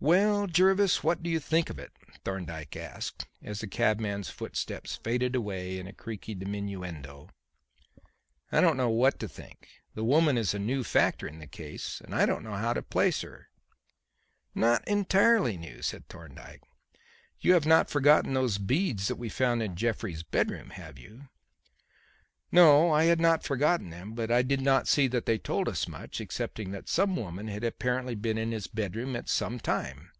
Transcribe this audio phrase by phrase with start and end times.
[0.00, 1.90] "Well, Jervis; what do you think of it?"
[2.24, 7.30] Thorndyke asked, as the cabman's footsteps faded away in a creaky diminuendo.
[8.52, 9.66] "I don't know what to think.
[9.96, 12.80] This woman is a new factor in the case and I don't know how to
[12.80, 13.48] place her."
[14.54, 16.62] "Not entirely new," said Thorndyke.
[17.40, 21.26] "You have not forgotten those beads that we found in Jeffrey's bedroom, have you?"
[22.50, 25.86] "No, I had not forgotten them, but I did not see that they told us
[25.86, 30.10] much excepting that some woman had apparently been in his bedroom at some time."